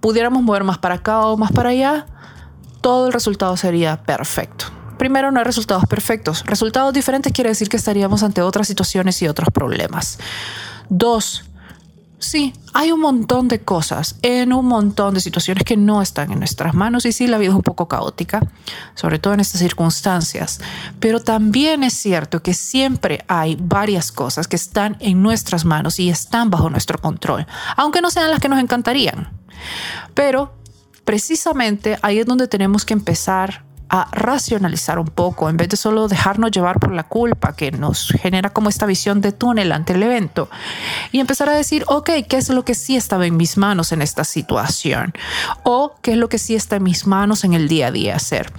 [0.00, 2.06] pudiéramos mover más para acá o más para allá,
[2.80, 4.64] todo el resultado sería perfecto.
[4.96, 6.44] Primero, no hay resultados perfectos.
[6.46, 10.18] Resultados diferentes quiere decir que estaríamos ante otras situaciones y otros problemas.
[10.88, 11.44] Dos,
[12.22, 16.38] Sí, hay un montón de cosas en un montón de situaciones que no están en
[16.38, 18.40] nuestras manos y sí, la vida es un poco caótica,
[18.94, 20.60] sobre todo en estas circunstancias,
[21.00, 26.10] pero también es cierto que siempre hay varias cosas que están en nuestras manos y
[26.10, 27.44] están bajo nuestro control,
[27.76, 29.28] aunque no sean las que nos encantarían.
[30.14, 30.54] Pero
[31.04, 33.64] precisamente ahí es donde tenemos que empezar
[33.94, 38.08] a racionalizar un poco, en vez de solo dejarnos llevar por la culpa que nos
[38.08, 40.48] genera como esta visión de túnel ante el evento,
[41.12, 44.00] y empezar a decir, ok, ¿qué es lo que sí estaba en mis manos en
[44.00, 45.12] esta situación?
[45.62, 48.16] O qué es lo que sí está en mis manos en el día a día
[48.16, 48.50] hacer.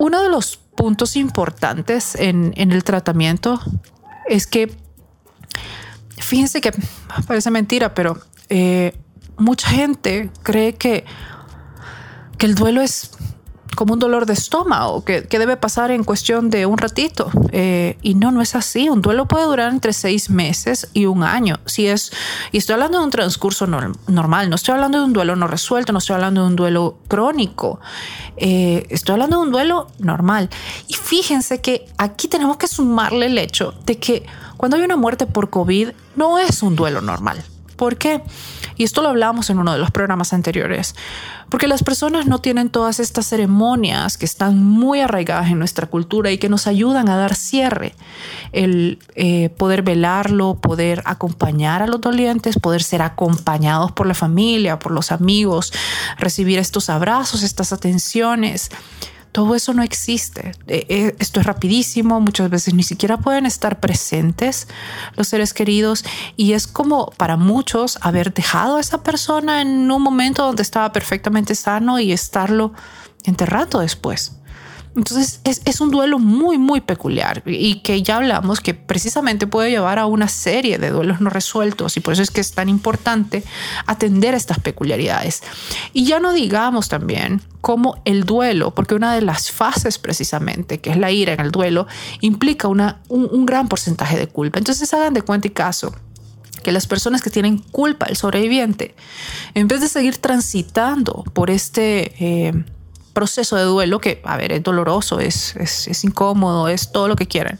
[0.00, 3.60] Uno de los puntos importantes en, el tratamiento
[4.26, 4.76] es que,
[6.18, 6.72] fíjense que
[7.28, 8.18] parece mentira, pero
[8.48, 8.98] eh,
[9.38, 11.04] mucha gente cree que,
[12.36, 13.12] que el duelo es
[13.74, 17.30] como un dolor de estómago que, debe pasar en cuestión de un ratito.
[17.52, 18.88] Eh, y no, no es así.
[18.88, 21.58] Un duelo puede durar entre seis meses y un año.
[21.66, 22.12] Si es,
[22.52, 25.92] y estoy hablando de un transcurso normal, no estoy hablando de un duelo no resuelto,
[25.92, 27.80] no estoy hablando de un duelo crónico.
[28.36, 30.50] Eh, estoy hablando de un duelo normal.
[30.88, 34.24] Y fíjense que aquí tenemos que sumarle el hecho de que
[34.56, 37.42] cuando hay una muerte por COVID, no es un duelo normal.
[37.76, 38.22] ¿Por qué?
[38.76, 40.94] Y esto lo hablamos en uno de los programas anteriores,
[41.48, 46.30] porque las personas no tienen todas estas ceremonias que están muy arraigadas en nuestra cultura
[46.30, 47.94] y que nos ayudan a dar cierre,
[48.52, 54.78] el eh, poder velarlo, poder acompañar a los dolientes, poder ser acompañados por la familia,
[54.78, 55.72] por los amigos,
[56.18, 58.70] recibir estos abrazos, estas atenciones.
[59.34, 60.52] Todo eso no existe.
[60.68, 64.68] Eh, eh, esto es rapidísimo, muchas veces ni siquiera pueden estar presentes
[65.16, 66.04] los seres queridos
[66.36, 70.92] y es como para muchos haber dejado a esa persona en un momento donde estaba
[70.92, 72.74] perfectamente sano y estarlo
[73.24, 74.36] enterrando después.
[74.96, 79.98] Entonces es, un duelo muy, muy peculiar y que ya hablamos que precisamente puede llevar
[79.98, 83.42] a una serie de duelos no resueltos y por eso es que es tan importante
[83.86, 85.42] atender estas peculiaridades.
[85.92, 90.90] Y ya no digamos también cómo el duelo, porque una de las fases precisamente, que
[90.90, 91.88] es la ira en el duelo,
[92.20, 94.58] implica una, un, gran porcentaje de culpa.
[94.58, 95.92] Entonces hagan de cuenta y caso
[96.62, 98.94] que las personas que tienen culpa del sobreviviente,
[99.54, 102.14] en vez de seguir transitando por este...
[102.20, 102.64] Eh,
[103.14, 107.26] proceso de duelo que, a ver, es doloroso, es, es, incómodo, es todo lo que
[107.26, 107.58] quieran.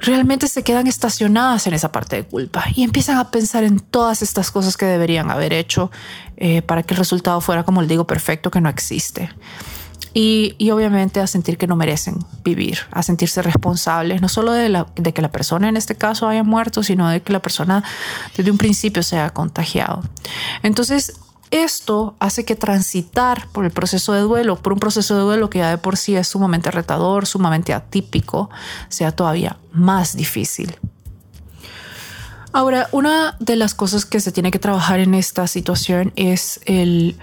[0.00, 4.22] realmente se quedan estacionadas en esa parte de culpa y empiezan a pensar en todas
[4.22, 5.90] estas cosas que deberían haber hecho
[6.36, 9.30] eh, para que el resultado fuera, como les digo, perfecto, que no existe.
[10.14, 14.68] Y, y, obviamente a sentir que no merecen vivir, a sentirse responsables, no solo de,
[14.68, 17.84] la, de, que la persona en este caso haya muerto, sino de que la persona
[18.36, 20.02] desde un principio se haya contagiado.
[20.62, 21.20] Entonces,
[21.50, 25.58] esto hace que transitar por el proceso de duelo, por un proceso de duelo que
[25.58, 28.50] ya de por sí es sumamente retador, sumamente atípico,
[28.88, 30.76] sea todavía más difícil.
[32.52, 37.16] Ahora, una de las cosas que se tiene que trabajar en esta situación es el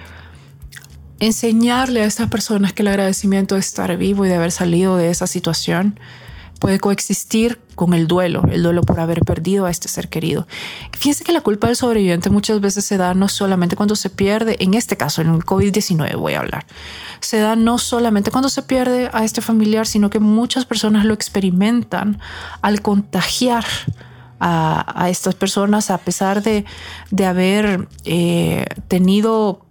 [1.20, 5.10] enseñarle a estas personas que el agradecimiento de estar vivo y de haber salido de
[5.10, 6.00] esa situación
[6.60, 10.48] puede coexistir con el duelo, el duelo por haber perdido a este ser querido.
[10.94, 14.56] Fíjense que la culpa del sobreviviente muchas veces se da no solamente cuando se pierde,
[14.60, 16.66] en este caso, en el COVID-19 voy a hablar,
[17.20, 21.14] se da no solamente cuando se pierde a este familiar, sino que muchas personas lo
[21.14, 22.20] experimentan
[22.62, 23.66] al contagiar
[24.40, 26.66] a, estas personas a pesar de,
[27.10, 29.65] de haber eh, tenido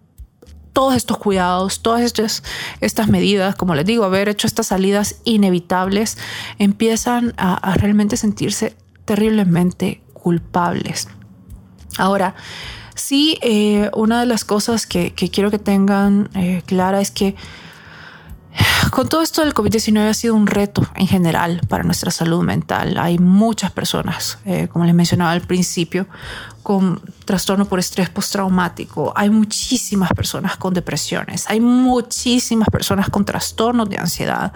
[0.75, 2.43] todos estos cuidados, todas estas,
[2.83, 6.18] estas medidas, como les digo, haber hecho estas salidas inevitables,
[6.59, 11.09] empiezan a, realmente sentirse terriblemente culpables.
[11.97, 12.35] Ahora,
[12.95, 17.37] sí, eh, una de las cosas que, quiero que tengan eh, clara es que
[18.91, 22.97] con todo esto del COVID-19 ha sido un reto en general para nuestra salud mental.
[22.99, 26.07] Hay muchas personas, eh, como les mencionaba al principio,
[26.63, 29.13] con trastorno por estrés postraumático.
[29.17, 31.45] Hay muchísimas personas con depresiones.
[31.49, 34.53] Hay muchísimas personas con trastornos de ansiedad.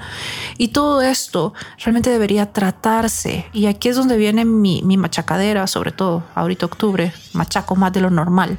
[0.57, 3.47] Y todo esto realmente debería tratarse.
[3.53, 8.01] Y aquí es donde viene mi, mi machacadera, sobre todo ahorita octubre, machaco más de
[8.01, 8.59] lo normal,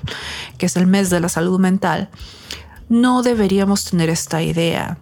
[0.58, 2.10] que es el mes de la salud mental.
[2.88, 4.98] No deberíamos tener esta idea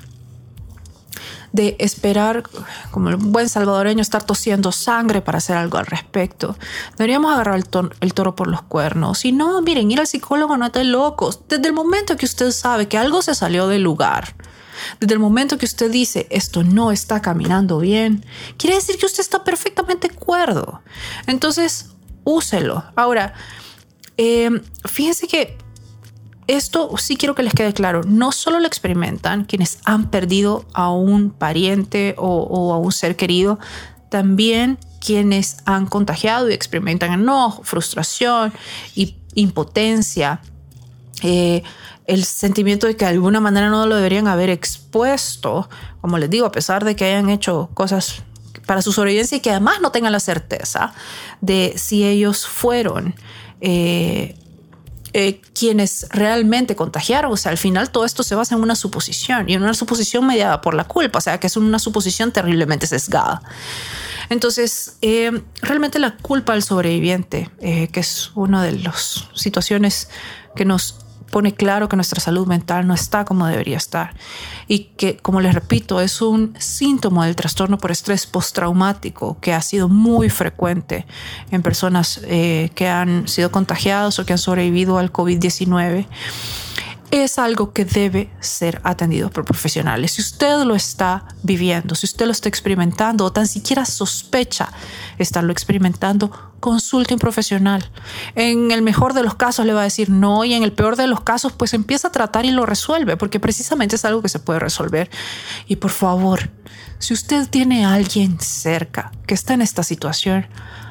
[1.58, 2.44] de esperar,
[2.92, 6.56] como el buen salvadoreño, estar tosiendo sangre para hacer algo al respecto.
[6.98, 9.26] Deberíamos agarrar el, toro por los cuernos.
[9.26, 11.42] Y no, miren, ir al psicólogo no es de locos.
[11.50, 14.36] Desde el momento que usted sabe que algo se salió del lugar,
[15.02, 18.24] desde el momento que usted dice esto no está caminando bien,
[18.58, 20.82] quiere decir que usted está perfectamente cuerdo.
[21.26, 21.88] Entonces,
[22.24, 22.86] úselo.
[22.96, 23.34] Ahora,
[24.18, 25.58] eh, fíjense que
[26.48, 30.92] esto sí quiero que les quede claro, no solo lo experimentan quienes han perdido a
[30.92, 33.60] un pariente o, a un ser querido,
[34.10, 38.54] también quienes han contagiado y experimentan enojo, frustración
[38.96, 40.42] y impotencia.
[41.22, 41.64] Eh,
[42.06, 45.70] el sentimiento de que de alguna manera no lo deberían haber expuesto,
[46.00, 48.24] como les digo, a pesar de que hayan hecho cosas
[48.66, 50.94] para su sobrevivencia y que además no tengan la certeza
[51.42, 53.16] de si ellos fueron
[53.60, 54.38] eh,
[55.20, 57.32] eh, quienes realmente contagiaron.
[57.32, 60.28] O sea, al final todo esto se basa en una suposición y en una suposición
[60.28, 63.42] mediada por la culpa, o sea, que es una suposición terriblemente sesgada.
[64.30, 70.08] Entonces, eh, realmente la culpa del sobreviviente, eh, que es una de las situaciones
[70.56, 71.00] que nos
[71.32, 74.16] pone claro que nuestra salud mental no está como debería estar
[74.68, 79.62] y que, como les repito, es un síntoma del trastorno por estrés postraumático que ha
[79.62, 81.06] sido muy frecuente
[81.52, 86.06] en personas eh, que han sido contagiadas o que han sobrevivido al COVID-19
[87.12, 90.14] es algo que debe ser atendido por profesionales.
[90.14, 94.70] Si usted lo está viviendo, si usted lo está experimentando o tan siquiera sospecha
[95.18, 97.90] estarlo experimentando, consulte un profesional.
[98.36, 100.96] En el mejor de los casos le va a decir no y en el peor
[100.96, 104.30] de los casos pues empieza a tratar y lo resuelve porque precisamente es algo que
[104.30, 105.10] se puede resolver.
[105.68, 106.50] Y por favor,
[107.00, 110.48] si usted tiene a alguien cerca que está en esta situación,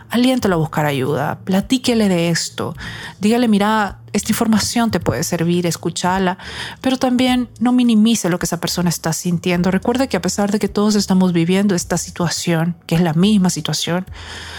[0.08, 2.74] aliéntelo a buscar ayuda, platíquele de esto,
[3.20, 6.38] dígale, mira, esta información te puede servir, escúchala,
[6.80, 9.70] pero también no minimice lo que esa persona está sintiendo.
[9.70, 13.50] Recuerde que a pesar de que todos estamos viviendo esta situación, que es la misma
[13.50, 14.06] situación,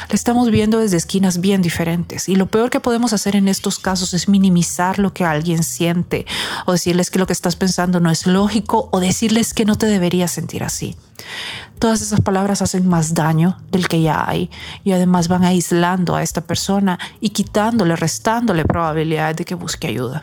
[0.10, 2.30] la estamos viendo desde esquinas bien diferentes.
[2.30, 6.26] Y lo peor que podemos hacer en estos casos es minimizar lo que alguien siente
[6.66, 9.88] o decirles que lo que estás pensando no es lógico o decirles que no te
[9.88, 10.96] deberías sentir así.
[11.80, 14.50] Todas esas palabras hacen más daño del que ya hay
[14.84, 20.22] y además van aislando a esta persona y quitándole, restándole probabilidades de que busque ayuda.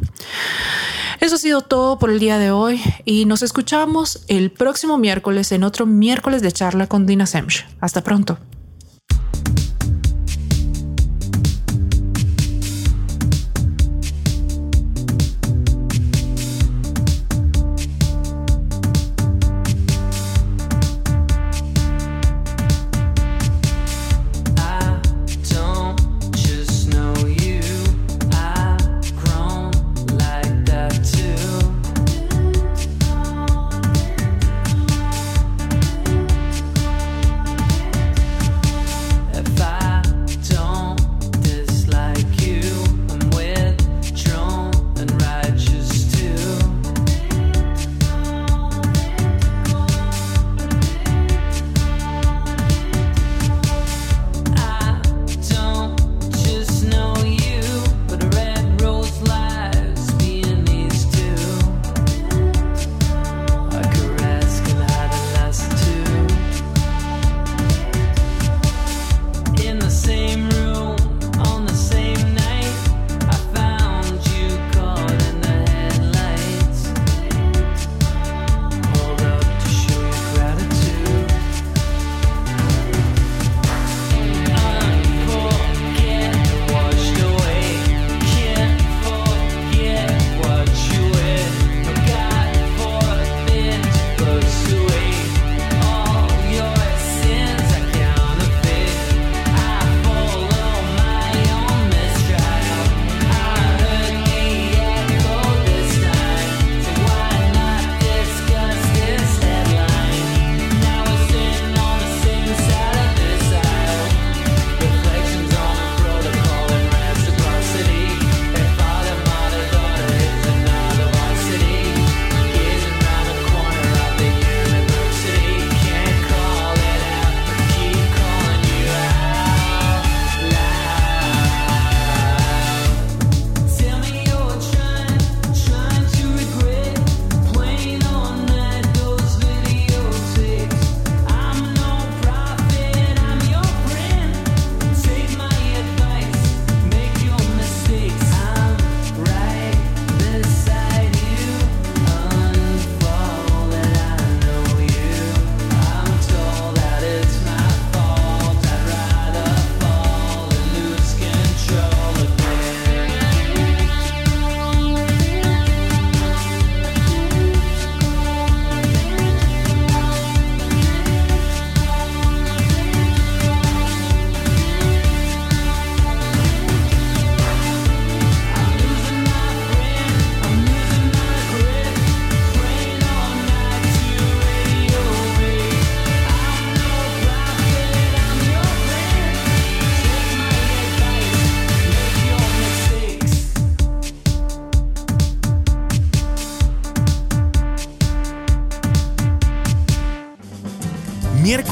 [1.20, 5.50] Eso ha sido todo por el día de hoy y nos escuchamos el próximo miércoles
[5.52, 7.66] en otro miércoles de charla con Dina Semch.
[7.80, 8.38] Hasta pronto.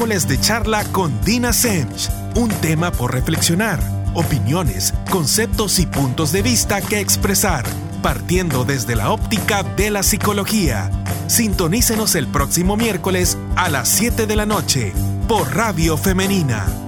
[0.03, 2.09] De charla con Dina Semch.
[2.35, 3.79] Un tema por reflexionar,
[4.13, 7.63] opiniones, conceptos y puntos de vista que expresar,
[8.01, 10.91] partiendo desde la óptica de la psicología.
[11.27, 14.91] Sintonícenos el próximo miércoles a las 7 de la noche
[15.29, 16.82] por Radio Femenina